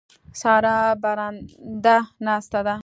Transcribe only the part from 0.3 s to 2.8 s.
سارا برنده ناسته ده.